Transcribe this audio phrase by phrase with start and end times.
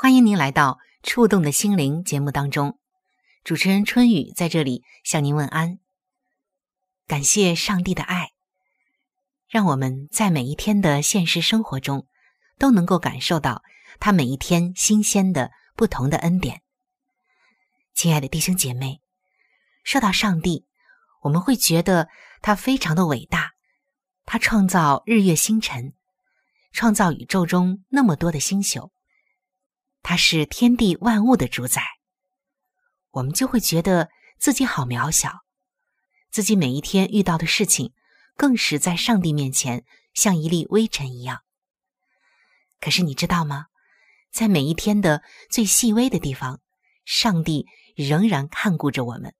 [0.00, 0.78] 欢迎您来到
[1.10, 2.78] 《触动的心灵》节目当中，
[3.42, 5.80] 主持人春雨在这里向您问安。
[7.08, 8.30] 感谢上帝的爱，
[9.48, 12.06] 让我们在每一天的现实生活中
[12.60, 13.64] 都能够感受到
[13.98, 16.62] 他每一天新鲜的不同的恩典。
[17.92, 19.00] 亲爱的弟兄姐妹，
[19.82, 20.64] 说到上帝，
[21.22, 22.08] 我们会觉得
[22.40, 23.50] 他非常的伟大，
[24.24, 25.92] 他创造日月星辰。
[26.70, 28.92] 创造宇宙中那么多的星宿，
[30.08, 31.82] 他是天地万物的主宰，
[33.10, 35.40] 我们就会觉得自己好渺小，
[36.30, 37.92] 自己每一天遇到的事情，
[38.34, 41.42] 更是在上帝面前像一粒微尘一样。
[42.80, 43.66] 可是你知道吗？
[44.30, 46.62] 在每一天的最细微的地方，
[47.04, 49.34] 上帝仍然看顾着我们。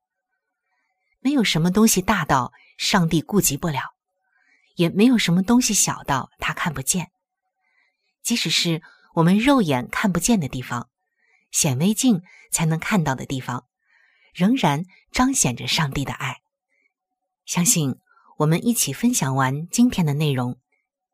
[1.20, 3.94] 没有什么东西大到上帝顾及不了，
[4.74, 7.10] 也没有什么东西小到他看不见。
[8.22, 8.82] 即使是
[9.14, 10.88] 我们肉眼看不见的地方，
[11.50, 13.66] 显微镜才能看到的地方，
[14.34, 16.36] 仍然彰显着上帝的爱。
[17.44, 17.96] 相信
[18.38, 20.58] 我们一起分享完今天的内容，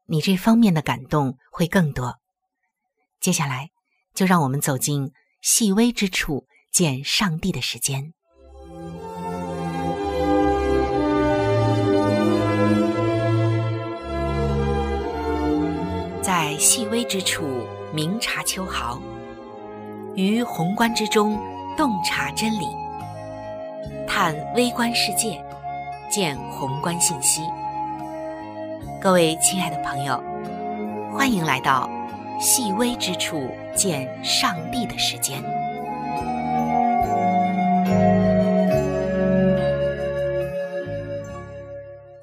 [0.06, 2.20] 你这方面的感动会更多。
[3.20, 3.70] 接下来，
[4.12, 8.12] 就让我们走进细微之处见上帝的时间。
[16.22, 19.00] 在细微之处明察秋毫，
[20.16, 21.38] 于宏观之中
[21.76, 22.66] 洞察真理，
[24.04, 25.40] 探微观世界，
[26.10, 27.42] 见宏观信息。
[29.00, 30.20] 各位亲爱的朋友，
[31.12, 31.88] 欢迎来到
[32.40, 35.40] 细微之处见上帝的时间。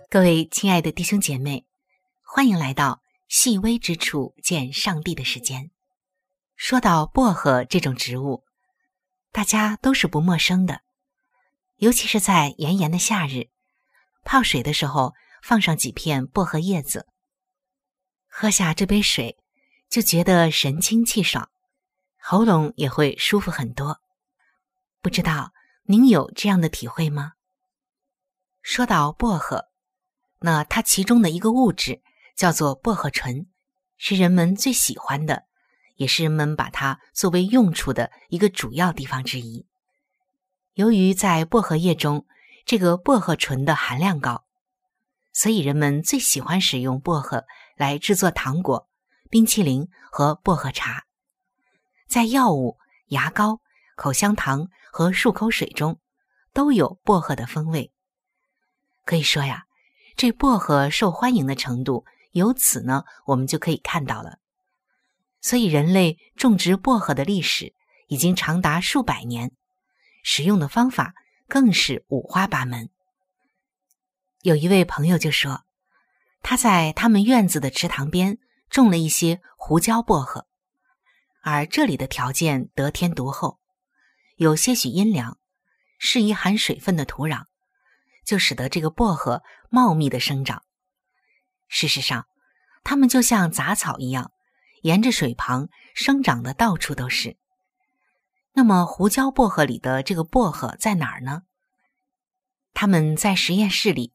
[0.10, 1.64] 各位亲爱的弟兄姐妹，
[2.26, 3.01] 欢迎来到。
[3.32, 5.72] 细微之处见上帝的时间。
[6.58, 8.44] 说到薄荷这种植物，
[9.32, 10.82] 大家都是不陌生的，
[11.78, 13.48] 尤其是在炎炎的夏日，
[14.26, 17.08] 泡水的时候放上几片薄荷叶子，
[18.28, 19.38] 喝下这杯水，
[19.90, 21.50] 就觉得神清气爽，
[22.18, 24.02] 喉咙也会舒服很多。
[25.02, 25.54] 不知道
[25.84, 27.32] 您有这样的体会吗？
[28.62, 29.70] 说到薄荷，
[30.40, 32.02] 那它其中的一个物质。
[32.42, 33.46] 叫做薄荷醇，
[33.98, 35.44] 是人们最喜欢的，
[35.98, 39.68] 也是人们把它作为用处的一个主要地方之一。
[40.74, 42.26] 由于在薄荷叶中，
[42.66, 44.46] 这个薄荷醇的含量高，
[45.32, 48.90] 所以人们最喜欢使用薄荷来制作糖果、
[49.30, 51.04] 冰淇淋和薄荷茶。
[52.08, 52.80] 在药物、
[53.10, 53.62] 牙膏、
[53.96, 56.00] 口香糖和漱口水中，
[56.54, 57.94] 都有薄荷的风味。
[59.06, 59.66] 可以说呀，
[60.18, 62.04] 这薄荷受欢迎的程度。
[62.32, 64.40] 由此呢，我们就可以看到了。
[65.42, 67.74] 所以，人类种植薄荷的历史
[68.08, 69.52] 已经长达数百年，
[70.24, 71.14] 使用的方法
[71.48, 72.90] 更是五花八门。
[74.44, 75.64] 有一位朋友就说，
[76.44, 78.38] 他在他们院子的池塘边
[78.70, 80.48] 种了一些胡椒薄荷，
[81.42, 83.60] 而这里的条件得天独厚，
[84.38, 85.38] 有些许阴凉，
[85.98, 87.46] 适宜含水分的土壤，
[88.24, 90.64] 就使得这个薄荷茂密的生长。
[91.72, 92.28] 事实上，
[92.84, 94.34] 它们就像杂草一样，
[94.82, 97.38] 沿着水旁生长的到处都是。
[98.52, 101.44] 那么，胡椒薄荷里的这个薄荷在哪儿呢？
[102.74, 104.12] 他们在实验室里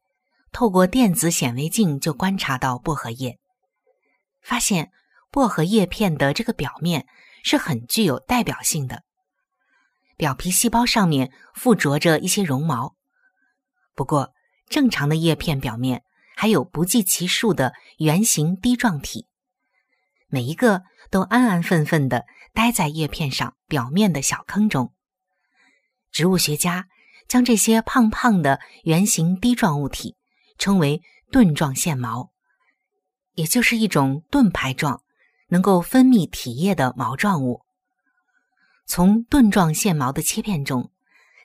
[0.52, 3.38] 透过电子显微镜就观察到薄荷叶，
[4.42, 4.92] 发现
[5.30, 7.06] 薄荷叶片的这个表面
[7.42, 9.02] 是很具有代表性的，
[10.18, 12.94] 表皮细胞上面附着着一些绒毛。
[13.94, 14.34] 不过，
[14.68, 16.02] 正常的叶片表面
[16.36, 19.26] 还有不计其数的圆形滴状体，
[20.28, 22.26] 每一个都安安分分的。
[22.52, 24.94] 待在叶片上表面的小坑中，
[26.10, 26.88] 植物学家
[27.28, 30.16] 将这些胖胖的圆形滴状物体
[30.56, 32.30] 称为盾状腺毛，
[33.34, 35.02] 也就是一种盾牌状、
[35.48, 37.66] 能够分泌体液的毛状物。
[38.86, 40.90] 从盾状腺毛的切片中，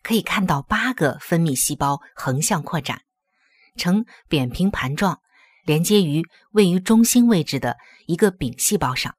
[0.04, 3.02] 可以看到八个分泌细胞横向扩展，
[3.76, 5.22] 呈扁平盘状，
[5.66, 7.78] 连接于位于中心位置的
[8.08, 9.16] 一个柄细胞上，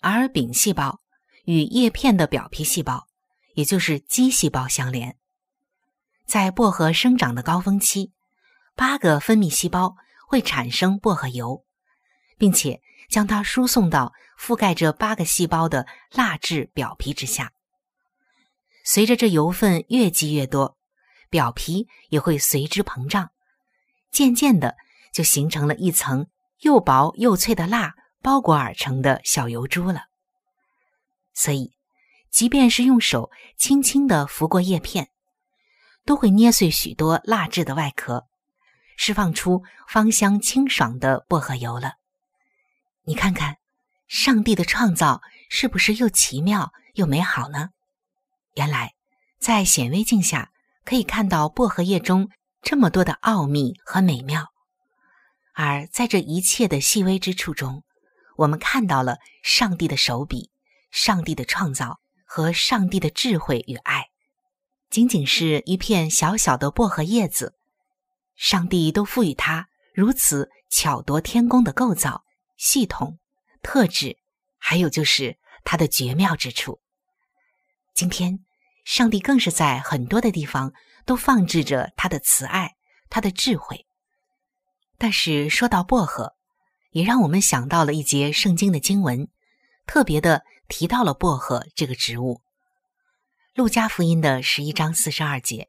[0.00, 1.00] 而柄细胞。
[1.44, 3.06] 与叶片的表皮细胞，
[3.54, 5.16] 也就是基细胞相连。
[6.26, 8.10] 在薄荷生长的高峰期，
[8.74, 9.94] 八个分泌细胞
[10.26, 11.64] 会产生薄荷油，
[12.36, 17.52] 并且将它输送到覆盖着八个细胞的蜡质表皮之下。
[18.84, 20.76] 随着这油分越积越多，
[21.30, 23.30] 表皮也会随之膨胀，
[24.16, 24.76] 渐渐的
[25.12, 26.26] 就形成了一层
[26.60, 27.92] 又薄又脆的蜡
[28.22, 30.04] 包裹而成的小油珠了。
[31.34, 31.74] 所以，
[32.30, 35.10] 即便是用手轻轻的拂过叶片，
[36.06, 38.24] 都会捏碎许多蜡质的外壳，
[38.96, 41.96] 释放出芳香清爽的薄荷油了。
[43.04, 43.58] 你看看，
[44.08, 45.20] 上帝的创造
[45.50, 47.68] 是不是又奇妙又美好呢？
[48.54, 48.94] 原来，
[49.38, 50.52] 在显微镜下
[50.86, 52.30] 可以看到薄荷叶中
[52.68, 54.52] 这么多的奥秘和美妙，
[55.54, 57.84] 而在这一切的细微之处中，
[58.38, 60.50] 我们看到了上帝的手笔。
[60.90, 64.08] 上帝的创造和上帝的智慧与爱，
[64.90, 67.54] 仅仅是一片小小的薄荷叶子，
[68.34, 72.24] 上帝都赋予它如此巧夺天工的构造、
[72.56, 73.20] 系统、
[73.62, 74.18] 特质，
[74.58, 76.80] 还有就是它的绝妙之处。
[77.94, 78.44] 今天，
[78.84, 80.72] 上帝更是在很多的地方
[81.06, 82.76] 都放置着他的慈爱、
[83.08, 83.86] 他的智慧。
[84.98, 86.34] 但是说到薄荷，
[86.90, 89.28] 也让我们想到了一节圣经的经文，
[89.86, 90.44] 特别的。
[90.68, 92.34] 提到了薄荷这个植物，
[93.54, 95.68] 《路加福音》的十一章四十二节，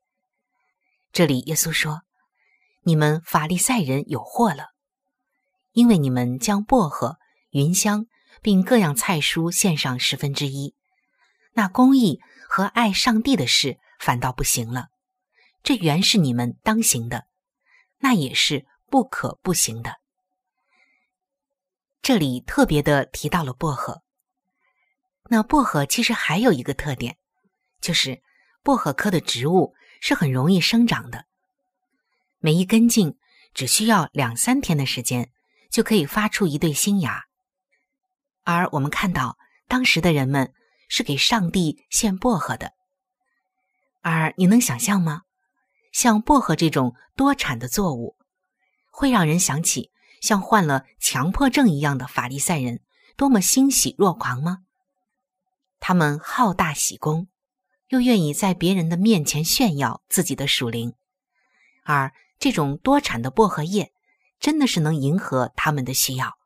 [1.11, 2.01] 这里耶稣说
[2.81, 4.69] ：“你们法利赛人有祸了，
[5.73, 7.19] 因为你们将薄荷、
[7.51, 8.07] 芸香
[8.41, 10.73] 并各样菜蔬献上十分之一，
[11.53, 12.19] 那公义
[12.49, 14.87] 和爱上帝的事反倒不行了。
[15.67, 17.27] 这原是你们当行的，
[17.97, 19.97] 那也是不可不行的。”
[22.01, 24.01] 这里特别的提到了薄荷。
[25.25, 27.17] 那薄荷其实还有一个特点，
[27.81, 28.23] 就是
[28.63, 31.25] 薄荷科的植物是很容易生长的。
[32.39, 33.17] 每一根茎
[33.53, 35.33] 只需要两三天的时间，
[35.69, 37.25] 就可以发出一对新芽。
[38.43, 39.37] 而我们看到
[39.67, 40.53] 当时的人们
[40.87, 42.71] 是给上帝献薄荷的。
[43.99, 45.23] 而你能想象吗？
[45.97, 48.15] 像薄荷这种多产的作物，
[48.91, 49.89] 会让人想起
[50.21, 52.81] 像患了强迫症一样的法利赛人
[53.15, 54.59] 多么欣喜若狂吗？
[55.79, 57.29] 他们好大喜功，
[57.87, 60.93] 又愿意在别人的面前炫耀自己的属灵，
[61.83, 63.91] 而这种多产的薄荷叶
[64.39, 66.37] 真的是能迎合他们的需要。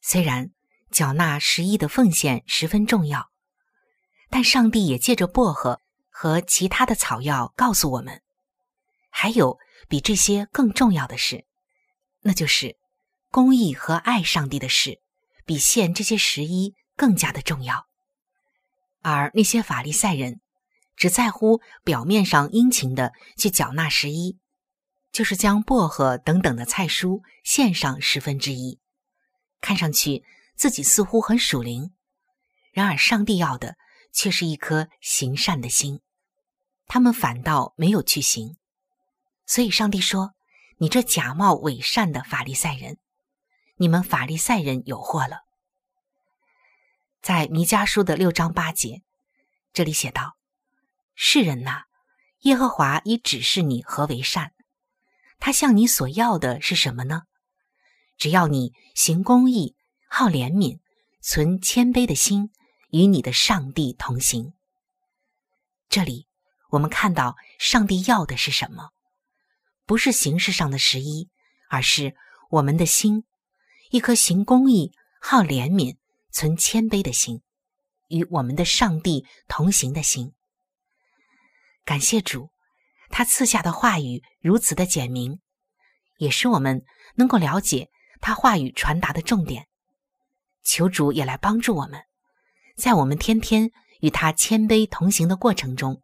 [0.00, 0.50] 虽然
[0.90, 3.28] 缴纳十一的奉献十分重要，
[4.30, 8.22] 但上帝也借着薄荷和其他的草药告诉我们，
[9.14, 11.44] 还有比这些更重要的事，
[12.22, 12.76] 那就是
[13.30, 15.00] 公义和爱上帝的事，
[15.44, 17.86] 比献这些十一更加的重要。
[19.02, 20.40] 而那些法利赛人
[20.96, 24.38] 只在乎表面上殷勤的去缴纳十一，
[25.12, 28.80] 就是将薄荷等等的菜蔬献上十分之一，
[29.60, 30.24] 看上去
[30.56, 31.92] 自己似乎很属灵，
[32.72, 33.76] 然而上帝要的
[34.12, 36.00] 却是一颗行善的心，
[36.86, 38.56] 他们反倒没有去行，
[39.52, 40.32] 所以上帝说
[40.80, 42.96] ：“你这假冒伪善的法利赛人，
[43.76, 45.42] 你们法利赛人有祸了。”
[47.20, 49.02] 在弥迦书的六章八节，
[49.74, 50.38] 这里写道
[51.14, 51.82] ：“世人呐，
[52.44, 54.52] 耶和华已指示你何为善，
[55.38, 57.24] 他向你所要的是什么呢？
[58.16, 59.76] 只要你行公义，
[60.08, 60.78] 好怜悯，
[61.20, 62.50] 存谦卑的心，
[62.88, 64.54] 与你的上帝同行。”
[65.90, 66.26] 这里
[66.70, 68.92] 我们看到上帝要的是什么？
[69.86, 71.28] 不是形式上的十一，
[71.68, 72.14] 而是
[72.50, 73.24] 我们的心，
[73.90, 75.96] 一颗行公义、好怜悯。
[76.34, 77.42] 存谦卑的心，
[78.08, 80.32] 与我们的上帝同行的心。
[81.84, 82.48] 感谢主，
[83.10, 85.40] 他赐下的话语如此的简明，
[86.16, 86.86] 也使我们
[87.16, 87.90] 能够了解
[88.22, 89.68] 他话语传达的重点。
[90.64, 92.00] 求主也来帮助我们，
[92.78, 93.70] 在我们天天
[94.00, 96.00] 与他谦卑同行的过程中，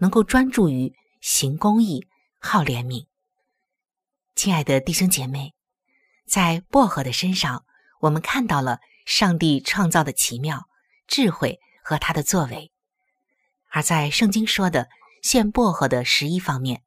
[0.00, 2.06] 能够专注于行公义、
[2.38, 3.06] 好怜悯。
[4.34, 5.54] 亲爱的弟兄姐妹，
[6.26, 7.64] 在薄荷的身上，
[8.00, 10.68] 我们看到了上帝创造的奇妙、
[11.06, 12.70] 智慧和他的作为；
[13.70, 14.88] 而在圣经说的
[15.22, 16.82] 献薄荷的十一方面，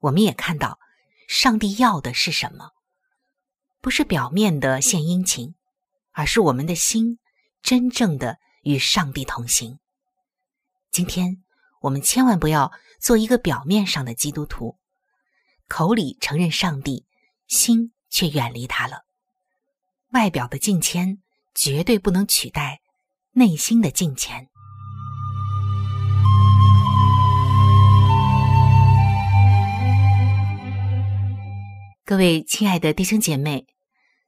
[0.00, 0.78] 我们也看到
[1.28, 2.72] 上帝要的是什么？
[3.80, 5.54] 不是表面的献殷勤。
[6.10, 7.20] 而是我们的心
[7.62, 9.78] 真正的与上帝同行。
[10.90, 11.44] 今天
[11.82, 14.77] 我们千万不要做一个表面上的基督徒，
[15.68, 17.04] 口里承认上帝，
[17.46, 19.04] 心却远离他了。
[20.12, 21.22] 外表的敬谦
[21.54, 22.80] 绝对不能取代
[23.32, 24.48] 内心的敬虔。
[32.04, 33.66] 各位亲爱的弟兄姐妹，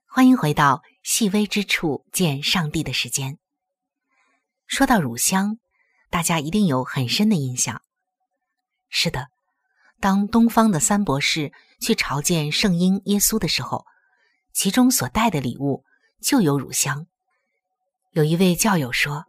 [0.06, 0.82] 欢迎回到。
[1.02, 3.38] 细微之处见上帝的时间。
[4.66, 5.58] 说到乳香，
[6.10, 7.80] 大家一定有很深的印象。
[8.90, 9.28] 是的，
[10.00, 13.86] 当东方的三博士去朝见圣婴耶稣的时候，
[14.52, 15.84] 其中所带的礼物
[16.20, 17.06] 就有乳香。
[18.10, 19.26] 有一位教友说，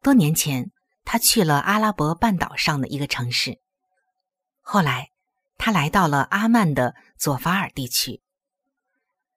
[0.00, 0.70] 多年前
[1.04, 3.60] 他去了阿拉伯半岛上的一个城市，
[4.60, 5.10] 后来
[5.58, 8.22] 他来到了阿曼的佐法尔地区，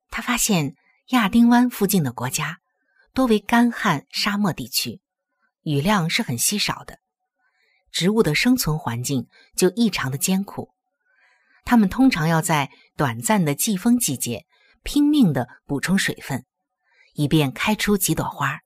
[0.09, 0.75] 他发现。
[1.07, 2.61] 亚丁湾附近的国家
[3.13, 5.01] 多为干旱沙漠地区，
[5.63, 7.01] 雨量是很稀少的，
[7.93, 10.73] 植物的生存环境就异常的艰苦。
[11.63, 14.45] 它们通常要在短暂的季风季节
[14.83, 16.43] 拼命的补充水分，
[17.13, 18.59] 以便开出几朵花，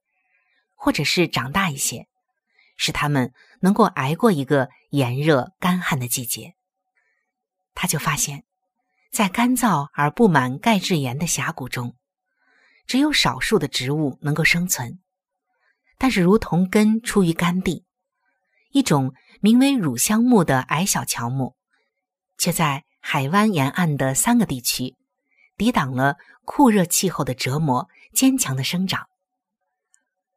[0.73, 2.07] 或者是长大一些，
[2.75, 6.55] 使它们能够挨过一个炎热干旱的季节。
[7.75, 8.43] 他就发现，
[9.11, 11.95] 在干燥而布满钙质盐的峡谷中。
[12.87, 14.99] 只有少数的植物能够生存，
[15.97, 17.85] 但是如同根出于干地，
[18.71, 21.55] 一种名为乳香木的矮小乔木，
[22.37, 24.95] 却在海湾沿岸的三个地区
[25.55, 29.07] 抵挡了酷热气候的折磨，坚强的生长。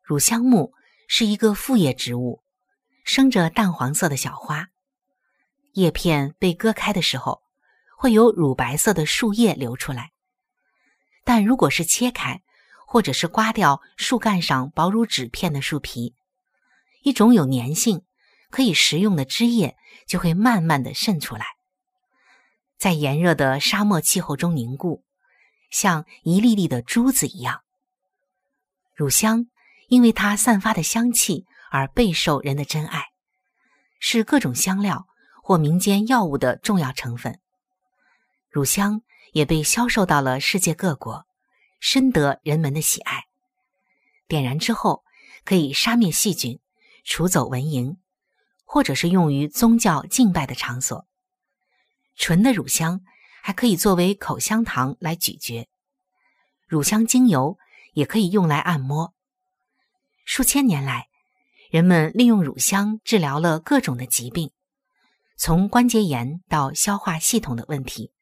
[0.03, 0.73] 乳香木
[1.09, 2.43] 是一个复叶植物，
[3.05, 4.69] 生着淡黄色的小花，
[5.73, 7.43] 叶片被割开的时候，
[7.97, 10.13] 会有乳白色的树叶流出来。
[11.25, 12.43] 但如果是切开，
[12.87, 16.15] 或者是刮掉树干上薄如纸片的树皮，
[17.03, 18.03] 一种有粘性、
[18.51, 19.77] 可以食用的汁液
[20.07, 21.47] 就会慢慢的渗出来，
[22.77, 25.03] 在炎热的沙漠气候中凝固，
[25.71, 27.63] 像一粒粒的珠子一样。
[28.95, 29.47] 乳香
[29.89, 33.07] 因为它散发的香气而备受人的珍爱，
[33.99, 35.07] 是各种香料
[35.43, 37.41] 或民间药物的重要成分。
[38.51, 39.03] 乳香。
[39.33, 41.25] 也被销售到了世界各国，
[41.79, 43.27] 深得人们的喜爱。
[44.27, 45.05] 点燃之后，
[45.45, 46.59] 可以杀灭细菌，
[47.05, 47.97] 除走蚊蝇，
[48.73, 51.05] 或者是用于宗教敬拜的场所。
[52.15, 53.01] 纯的乳香
[53.43, 55.69] 还可以作为口香糖来咀嚼，
[56.69, 57.59] 乳香精油
[57.95, 59.13] 也可以用来按摩。
[60.25, 61.09] 数千年来，
[61.73, 64.53] 人们利用乳香治疗了各种的疾病，
[65.37, 68.13] 从关节炎到消化系统的问题。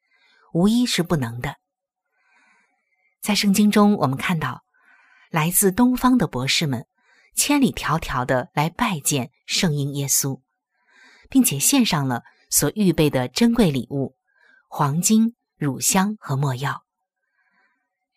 [0.55, 1.57] 无一是不能的。
[3.21, 4.65] 在圣经中，我们看到
[5.29, 6.87] 来自东方的博士们
[7.35, 10.41] 千里迢迢的来拜见圣婴耶稣，
[11.31, 14.17] 并且献上了所预备的珍贵礼物——
[14.69, 16.85] 黄金、乳香和没药。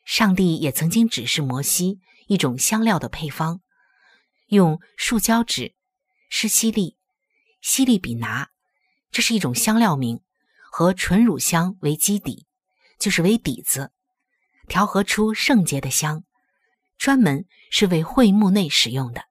[0.04, 3.62] 上帝也曾经指示摩西一种香料的配方，
[4.48, 5.76] 用树胶纸、
[6.30, 6.98] 施西利、
[7.62, 8.50] 西利比拿，
[9.12, 10.22] 这是一种香料名。
[10.74, 12.48] 和纯乳香为基底，
[12.98, 13.92] 就是为底子，
[14.70, 16.24] 调和出圣洁的香，
[16.98, 19.24] 专门是为会幕内使用的。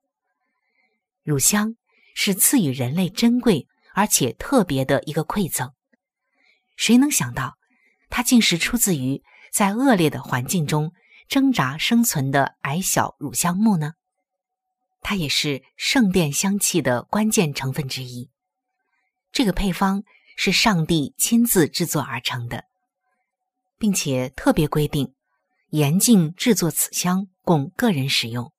[1.23, 1.77] 乳香
[2.17, 5.73] 是赐予人类珍贵而且特别的一个馈赠。
[6.75, 7.57] 谁能想到，
[8.09, 10.93] 它竟是出自于在恶劣的环境中
[11.29, 13.93] 挣扎生存的矮小乳香木呢？
[15.01, 18.29] 它也是圣殿香气的关键成分之一。
[19.31, 20.03] 这个配方。
[20.37, 22.65] 是上帝亲自制作而成的，
[23.77, 25.15] 并且特别规定
[25.69, 28.53] 严禁制作此香供个人使用。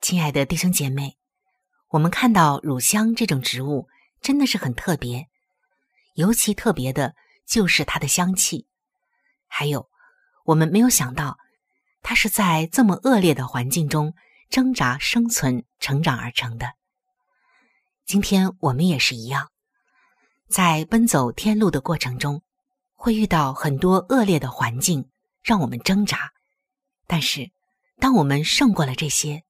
[0.00, 1.16] 亲爱的弟兄姐妹，
[1.88, 3.88] 我们看到乳香这种植物
[4.20, 5.28] 真的是很特别，
[6.14, 7.14] 尤其特别的
[7.46, 8.66] 就是它的香气。
[9.46, 9.88] 还有，
[10.44, 11.38] 我们没有想到，
[12.02, 14.14] 它是在这么恶劣的环境中
[14.50, 16.74] 挣扎、生存、成长而成的。
[18.06, 19.50] 今天我们也是一样，
[20.48, 22.42] 在奔走天路的过程中，
[22.94, 25.10] 会遇到很多恶劣的环境，
[25.42, 26.32] 让我们挣扎。
[27.06, 27.50] 但是，
[28.00, 29.42] 当我们胜过了这些，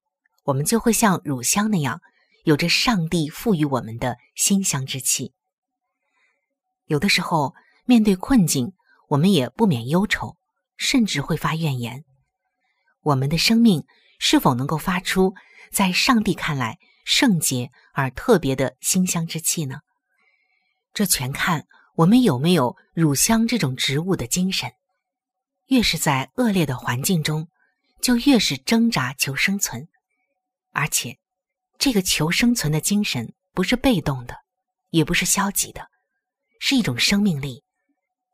[0.45, 2.01] 我们就会像乳香那样，
[2.45, 5.35] 有着上帝赋予我们的馨香之气。
[6.87, 8.73] 有的时候，面对困境，
[9.09, 10.37] 我们也不免忧愁，
[10.77, 12.05] 甚至会发怨言。
[13.03, 13.85] 我们的生命
[14.19, 15.35] 是否能够发出
[15.71, 19.81] 在上帝看来圣洁而特别的馨香之气呢？
[20.95, 24.73] 这全看我们有没有乳香这种植物的精神。
[25.67, 27.49] 越是在恶劣的环境中，
[28.01, 29.89] 就越是挣扎求生存，
[30.73, 31.19] 而且
[31.79, 34.37] 这个求生存的精神不是被动的，
[34.91, 35.89] 也不是消极的，
[36.59, 37.65] 是一种生命力，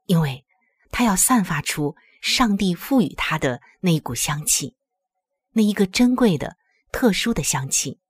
[0.06, 0.44] 因为
[0.90, 1.96] 它要散发出。
[2.24, 4.74] 上帝赋予它的那一股香气，
[5.50, 6.56] 那一个珍贵的、
[6.90, 8.00] 特殊的香气。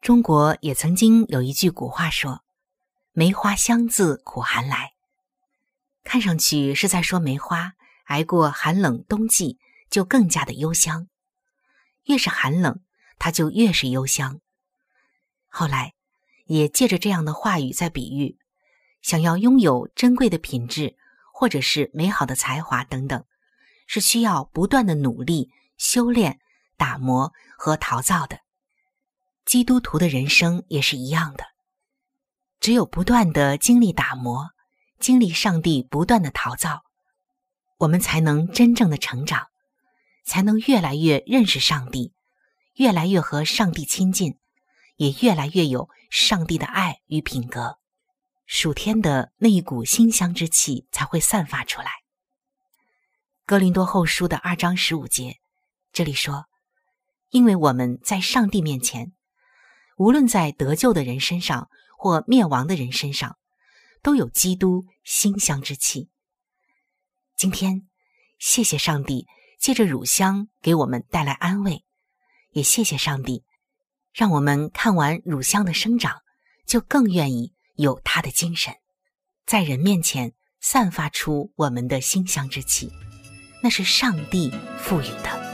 [0.00, 2.44] 中国也曾经有一句古话说
[3.10, 4.92] ：“梅花香自苦寒来。”
[6.04, 7.72] 看上去是在说梅花
[8.04, 9.58] 挨过寒冷冬季
[9.90, 11.08] 就更加的幽香，
[12.04, 12.80] 越是寒冷，
[13.18, 14.40] 它就越是幽香。
[15.46, 15.94] 后来
[16.46, 18.38] 也借着这样的话语在比喻，
[19.02, 20.96] 想要拥有珍贵的品质。
[21.40, 23.24] 或者是美好的才华等等，
[23.86, 26.40] 是需要不断的努力、修炼、
[26.76, 28.40] 打磨和陶造的。
[29.44, 31.44] 基督徒的人生也是一样的，
[32.58, 34.50] 只有不断的经历打磨，
[34.98, 36.82] 经历上帝不断的陶造，
[37.76, 39.46] 我们才能真正的成长，
[40.28, 42.12] 才能越来越认识上帝，
[42.74, 44.38] 越来越和上帝亲近，
[44.96, 47.78] 也越来越有上帝的爱与品格。
[48.46, 51.90] 暑天的那一股馨香之气才会散发出来。
[53.46, 55.38] 格林多后书的二章十五节，
[55.92, 56.44] 这里说
[57.30, 59.14] ：“因为我们在上帝面前，
[59.96, 63.38] 无论在得救的人身上或灭亡的人身上，
[64.02, 66.10] 都有基督馨香之气。”
[67.34, 67.88] 今天，
[68.38, 69.26] 谢谢上帝
[69.58, 71.84] 借着乳香给我们带来安慰，
[72.52, 73.44] 也谢谢上帝，
[74.12, 76.20] 让我们看完乳香的生长，
[76.66, 77.52] 就更愿意。
[77.78, 78.74] 有它的精神，
[79.46, 82.92] 在人面前散发出我们的馨香之气，
[83.62, 85.47] 那是上帝赋予的。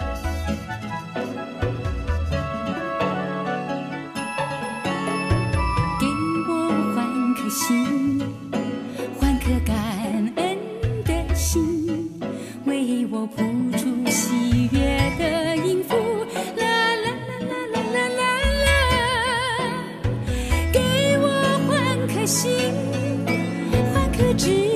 [24.36, 24.73] Jesus.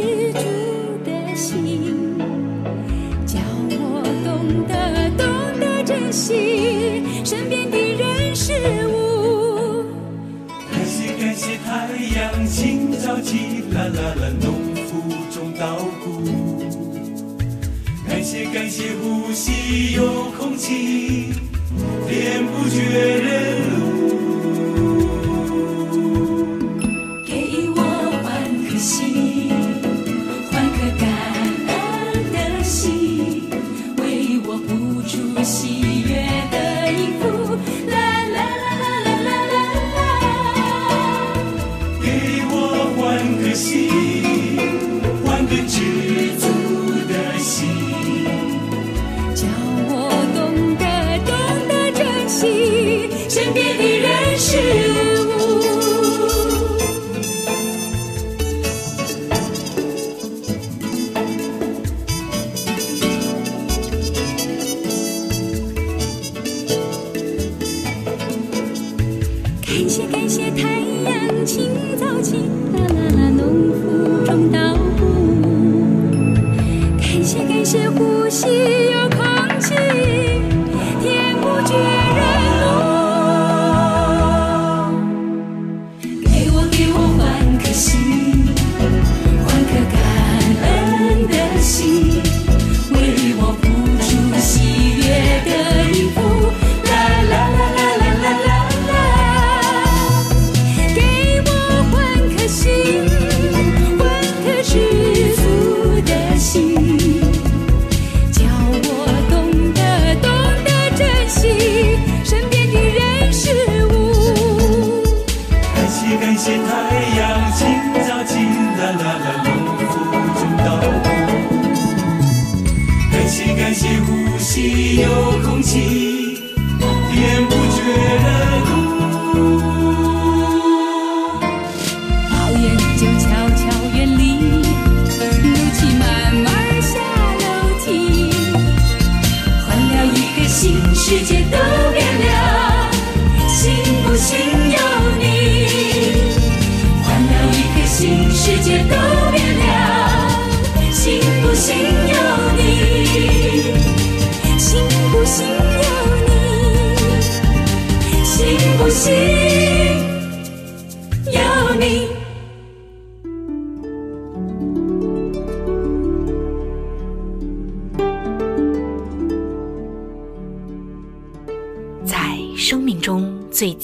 [54.50, 54.87] she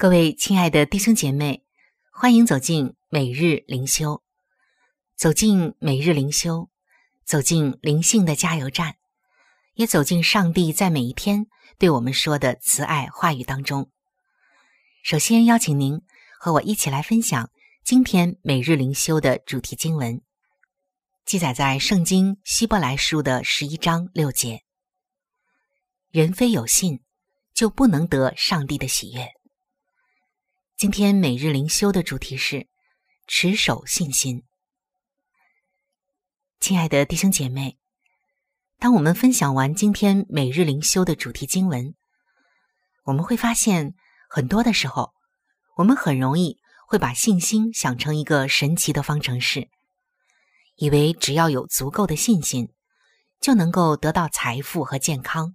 [0.00, 1.62] 各位亲爱的弟兄姐妹，
[2.10, 4.22] 欢迎走进每日灵修，
[5.14, 6.70] 走进每日灵修，
[7.26, 8.96] 走进灵性的加油站，
[9.74, 13.90] 也走进上帝在每一天对我们说的慈爱话语当中。
[15.02, 16.00] 首先邀请您
[16.38, 17.50] 和我一起来分享
[17.84, 20.22] 今天每日灵修的主题经文，
[21.26, 24.62] 记载在圣经希伯来书的十一章六节
[26.10, 27.00] ：“人非有信，
[27.52, 29.28] 就不能得上帝的喜悦。”
[30.80, 32.66] 今天每日灵修的主题是
[33.26, 34.44] 持守信心。
[36.58, 37.76] 亲爱的弟兄姐妹，
[38.78, 41.94] 当我们分享完今天每日灵修的主题经文，
[43.04, 43.94] 我们会发现，
[44.26, 45.12] 很多的时候，
[45.76, 49.68] 我们很容易会把信心想成一个神奇的方程式，
[50.76, 52.72] 以为只要有足够的信心，
[53.38, 55.54] 就能够得到财富和健康，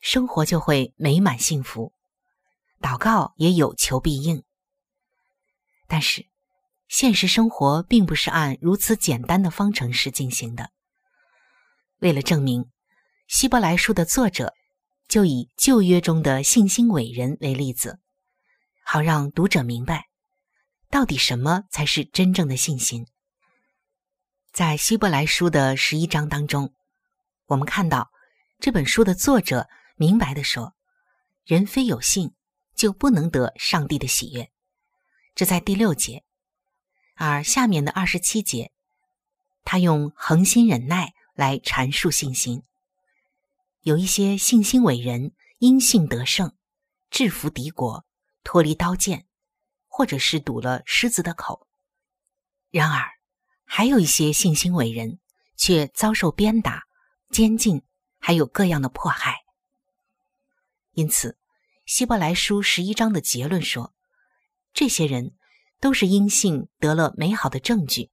[0.00, 1.92] 生活就会美满幸福。
[2.82, 4.42] 祷告也有求必应，
[5.86, 6.26] 但是
[6.88, 10.70] 现实生活并不是按如此简单的方程式进行的。
[12.00, 12.68] 为了证明，
[13.28, 14.52] 希伯来书的作者
[15.06, 18.00] 就以旧约中的信心伟人为例子，
[18.84, 20.08] 好让读者明白
[20.90, 23.06] 到底什么才是真正的信心。
[24.52, 26.74] 在希伯来书的十一章当中，
[27.46, 28.10] 我们看到
[28.58, 30.74] 这本书的作者明白的说
[31.46, 32.34] ：“人非有信。”
[32.82, 34.50] 就不能得上帝的喜悦，
[35.36, 36.24] 这在第六节。
[37.14, 38.72] 而下面的二十七节，
[39.62, 42.64] 他用恒心忍耐来阐述信心。
[43.82, 46.56] 有一些信心伟人因信得胜，
[47.08, 48.04] 制服敌国，
[48.42, 49.28] 脱离刀剑，
[49.86, 51.68] 或者是堵了狮子的口。
[52.72, 53.12] 然而，
[53.62, 55.20] 还有一些信心伟人
[55.56, 56.82] 却遭受鞭打、
[57.30, 57.84] 监禁，
[58.18, 59.44] 还有各样的迫害。
[60.94, 61.38] 因此。
[61.84, 63.92] 希伯来书十一章的结论说，
[64.72, 65.34] 这些人
[65.80, 68.10] 都是因信得了美好的证据，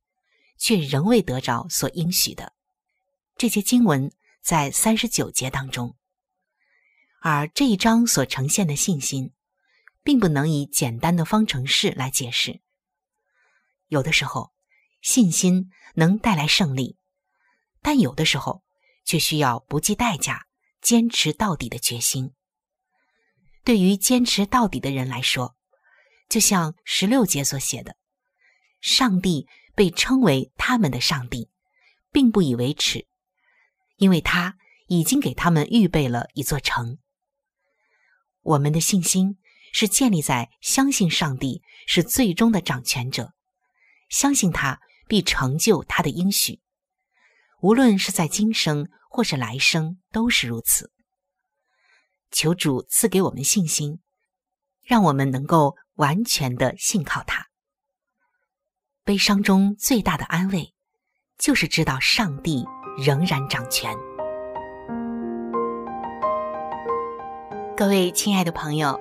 [0.57, 2.53] 却仍未得着所应许的。
[3.37, 5.95] 这些经文在三十九节当中，
[7.21, 9.33] 而这一章所呈现的信心，
[10.03, 12.61] 并不能以简单的方程式来解释。
[13.87, 14.51] 有的时候，
[15.01, 16.97] 信心能带来胜利，
[17.81, 18.63] 但有的时候
[19.05, 20.47] 却需要不计代价、
[20.81, 22.33] 坚持到底的决心。
[23.63, 25.55] 对于坚持到底的人来说，
[26.27, 27.95] 就像十六节所写的，
[28.81, 31.49] 上帝被称为他们的上帝，
[32.11, 33.07] 并不以为耻，
[33.97, 36.97] 因为他已经给他们预备了一座城。
[38.41, 39.37] 我们的信心
[39.73, 43.33] 是建立在相信上帝是最终的掌权者，
[44.09, 46.61] 相信他必成就他的应许，
[47.61, 50.91] 无论是在今生或是来生都是如此。
[52.31, 53.99] 求主赐给我们信心，
[54.83, 55.75] 让我们能够。
[55.99, 57.47] 完全的信靠他。
[59.03, 60.73] 悲伤中最大的安慰，
[61.37, 62.65] 就是知道上帝
[62.97, 63.93] 仍然掌权。
[67.75, 68.97] 各位亲爱的朋友，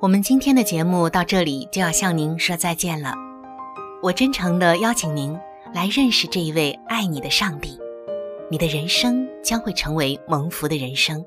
[0.00, 3.14] 我们今天的节目到这里就要向您说再见了。
[4.02, 5.38] 我真诚的邀请您
[5.72, 7.78] 来认识这一位爱你的上帝，
[8.50, 11.24] 你的人生将会成为蒙福的人生。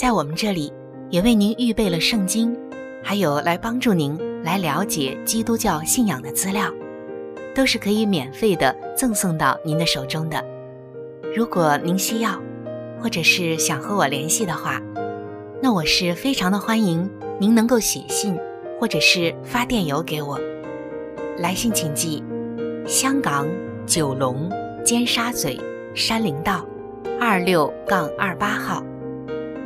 [0.00, 0.72] 在我们这里，
[1.10, 2.56] 也为您预备了圣经。
[3.04, 6.72] 还有来帮助您来了解基督教信仰的资料，
[7.54, 10.42] 都是可以免费的赠送到您的手中的。
[11.36, 12.40] 如果您需要，
[12.98, 14.80] 或者是想和我联系的话，
[15.60, 17.06] 那我是非常的欢迎
[17.38, 18.34] 您能够写信
[18.80, 20.40] 或者是发电邮给我。
[21.36, 22.24] 来信请寄：
[22.86, 23.46] 香港
[23.84, 24.50] 九龙
[24.82, 25.60] 尖沙咀
[25.94, 26.64] 山林道
[27.20, 28.82] 二六杠二八号。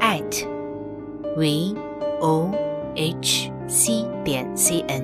[0.00, 0.46] at
[1.36, 1.76] v。
[2.20, 2.50] o
[2.94, 5.02] h c 点 c n，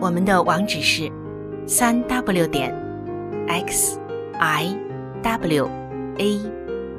[0.00, 1.10] 我们的网址是
[1.66, 2.74] 三 w 点
[3.48, 3.98] x
[4.38, 4.76] i
[5.22, 5.68] w
[6.18, 6.40] a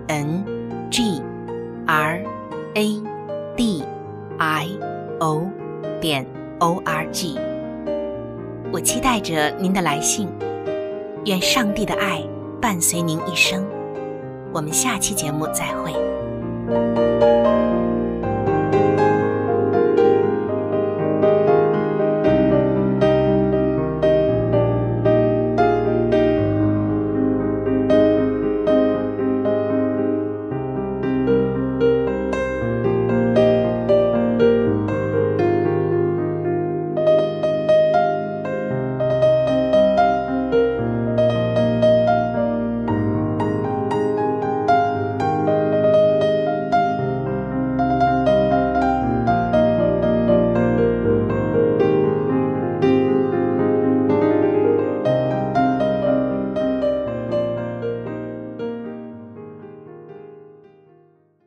[0.07, 0.43] n
[0.89, 1.21] g
[1.85, 2.23] r
[2.73, 3.01] a
[3.55, 3.83] d
[4.37, 4.67] i
[5.19, 5.47] o
[6.01, 6.25] 点
[6.59, 7.37] o r g。
[8.71, 10.27] 我期待着您的来信，
[11.25, 12.23] 愿上帝的爱
[12.61, 13.65] 伴随您一生。
[14.51, 16.08] 我们下期节目再会。
[16.69, 17.38] thank you